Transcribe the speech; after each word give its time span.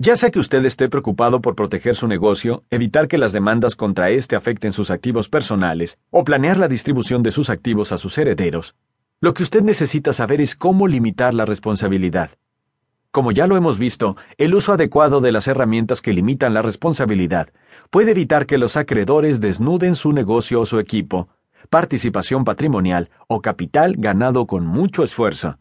Ya 0.00 0.14
sea 0.14 0.30
que 0.30 0.38
usted 0.38 0.64
esté 0.64 0.88
preocupado 0.88 1.40
por 1.40 1.56
proteger 1.56 1.96
su 1.96 2.06
negocio, 2.06 2.62
evitar 2.70 3.08
que 3.08 3.18
las 3.18 3.32
demandas 3.32 3.74
contra 3.74 4.10
éste 4.10 4.36
afecten 4.36 4.72
sus 4.72 4.92
activos 4.92 5.28
personales 5.28 5.98
o 6.10 6.22
planear 6.22 6.56
la 6.56 6.68
distribución 6.68 7.24
de 7.24 7.32
sus 7.32 7.50
activos 7.50 7.90
a 7.90 7.98
sus 7.98 8.16
herederos, 8.16 8.76
lo 9.20 9.34
que 9.34 9.42
usted 9.42 9.62
necesita 9.62 10.12
saber 10.12 10.40
es 10.40 10.54
cómo 10.54 10.86
limitar 10.86 11.34
la 11.34 11.46
responsabilidad. 11.46 12.30
Como 13.10 13.32
ya 13.32 13.48
lo 13.48 13.56
hemos 13.56 13.80
visto, 13.80 14.16
el 14.36 14.54
uso 14.54 14.72
adecuado 14.72 15.20
de 15.20 15.32
las 15.32 15.48
herramientas 15.48 16.00
que 16.00 16.12
limitan 16.12 16.54
la 16.54 16.62
responsabilidad 16.62 17.48
puede 17.90 18.12
evitar 18.12 18.46
que 18.46 18.58
los 18.58 18.76
acreedores 18.76 19.40
desnuden 19.40 19.96
su 19.96 20.12
negocio 20.12 20.60
o 20.60 20.66
su 20.66 20.78
equipo, 20.78 21.28
participación 21.70 22.44
patrimonial 22.44 23.10
o 23.26 23.42
capital 23.42 23.96
ganado 23.98 24.46
con 24.46 24.64
mucho 24.64 25.02
esfuerzo 25.02 25.58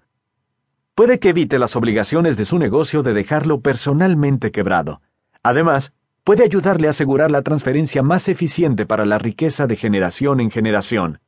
puede 0.97 1.19
que 1.19 1.29
evite 1.29 1.59
las 1.59 1.75
obligaciones 1.75 2.37
de 2.37 2.45
su 2.45 2.57
negocio 2.57 3.03
de 3.03 3.13
dejarlo 3.13 3.61
personalmente 3.61 4.49
quebrado. 4.49 4.99
Además, 5.43 5.93
puede 6.23 6.43
ayudarle 6.43 6.87
a 6.87 6.89
asegurar 6.89 7.29
la 7.29 7.43
transferencia 7.43 8.01
más 8.01 8.27
eficiente 8.27 8.87
para 8.87 9.05
la 9.05 9.19
riqueza 9.19 9.67
de 9.67 9.75
generación 9.75 10.39
en 10.39 10.49
generación. 10.49 11.19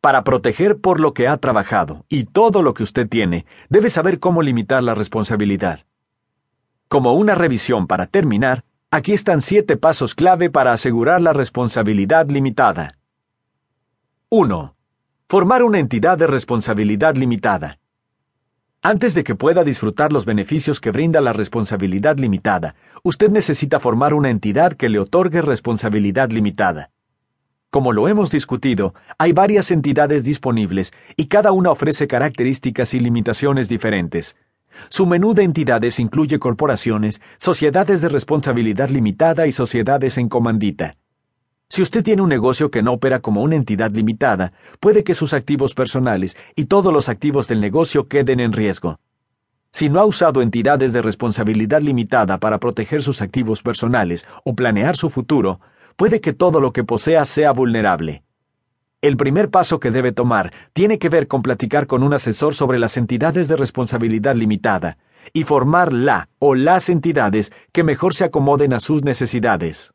Para 0.00 0.24
proteger 0.24 0.78
por 0.78 1.00
lo 1.00 1.12
que 1.12 1.28
ha 1.28 1.36
trabajado 1.36 2.06
y 2.08 2.24
todo 2.24 2.62
lo 2.62 2.72
que 2.72 2.82
usted 2.82 3.06
tiene, 3.06 3.44
debe 3.68 3.90
saber 3.90 4.18
cómo 4.18 4.40
limitar 4.40 4.82
la 4.82 4.94
responsabilidad. 4.94 5.80
Como 6.88 7.12
una 7.12 7.34
revisión 7.34 7.86
para 7.86 8.06
terminar, 8.06 8.64
aquí 8.90 9.12
están 9.12 9.42
siete 9.42 9.76
pasos 9.76 10.14
clave 10.14 10.48
para 10.48 10.72
asegurar 10.72 11.20
la 11.20 11.34
responsabilidad 11.34 12.30
limitada. 12.30 12.96
1. 14.30 14.74
Formar 15.28 15.62
una 15.62 15.78
entidad 15.78 16.16
de 16.16 16.26
responsabilidad 16.26 17.16
limitada. 17.16 17.81
Antes 18.84 19.14
de 19.14 19.22
que 19.22 19.36
pueda 19.36 19.62
disfrutar 19.62 20.12
los 20.12 20.24
beneficios 20.24 20.80
que 20.80 20.90
brinda 20.90 21.20
la 21.20 21.32
responsabilidad 21.32 22.18
limitada, 22.18 22.74
usted 23.04 23.30
necesita 23.30 23.78
formar 23.78 24.12
una 24.12 24.28
entidad 24.28 24.72
que 24.72 24.88
le 24.88 24.98
otorgue 24.98 25.40
responsabilidad 25.40 26.30
limitada. 26.30 26.90
Como 27.70 27.92
lo 27.92 28.08
hemos 28.08 28.32
discutido, 28.32 28.92
hay 29.18 29.30
varias 29.30 29.70
entidades 29.70 30.24
disponibles 30.24 30.92
y 31.16 31.26
cada 31.26 31.52
una 31.52 31.70
ofrece 31.70 32.08
características 32.08 32.92
y 32.92 32.98
limitaciones 32.98 33.68
diferentes. 33.68 34.34
Su 34.88 35.06
menú 35.06 35.32
de 35.32 35.44
entidades 35.44 36.00
incluye 36.00 36.40
corporaciones, 36.40 37.22
sociedades 37.38 38.00
de 38.00 38.08
responsabilidad 38.08 38.88
limitada 38.88 39.46
y 39.46 39.52
sociedades 39.52 40.18
en 40.18 40.28
comandita. 40.28 40.96
Si 41.74 41.80
usted 41.80 42.04
tiene 42.04 42.20
un 42.20 42.28
negocio 42.28 42.70
que 42.70 42.82
no 42.82 42.92
opera 42.92 43.20
como 43.20 43.42
una 43.42 43.56
entidad 43.56 43.92
limitada, 43.92 44.52
puede 44.78 45.04
que 45.04 45.14
sus 45.14 45.32
activos 45.32 45.72
personales 45.72 46.36
y 46.54 46.66
todos 46.66 46.92
los 46.92 47.08
activos 47.08 47.48
del 47.48 47.62
negocio 47.62 48.08
queden 48.08 48.40
en 48.40 48.52
riesgo. 48.52 49.00
Si 49.72 49.88
no 49.88 49.98
ha 49.98 50.04
usado 50.04 50.42
entidades 50.42 50.92
de 50.92 51.00
responsabilidad 51.00 51.80
limitada 51.80 52.36
para 52.36 52.58
proteger 52.58 53.02
sus 53.02 53.22
activos 53.22 53.62
personales 53.62 54.26
o 54.44 54.54
planear 54.54 54.98
su 54.98 55.08
futuro, 55.08 55.60
puede 55.96 56.20
que 56.20 56.34
todo 56.34 56.60
lo 56.60 56.74
que 56.74 56.84
posea 56.84 57.24
sea 57.24 57.52
vulnerable. 57.52 58.22
El 59.00 59.16
primer 59.16 59.48
paso 59.48 59.80
que 59.80 59.90
debe 59.90 60.12
tomar 60.12 60.52
tiene 60.74 60.98
que 60.98 61.08
ver 61.08 61.26
con 61.26 61.40
platicar 61.40 61.86
con 61.86 62.02
un 62.02 62.12
asesor 62.12 62.54
sobre 62.54 62.78
las 62.78 62.98
entidades 62.98 63.48
de 63.48 63.56
responsabilidad 63.56 64.34
limitada 64.34 64.98
y 65.32 65.44
formar 65.44 65.90
la 65.90 66.28
o 66.38 66.54
las 66.54 66.90
entidades 66.90 67.50
que 67.72 67.82
mejor 67.82 68.12
se 68.12 68.24
acomoden 68.24 68.74
a 68.74 68.78
sus 68.78 69.04
necesidades. 69.04 69.94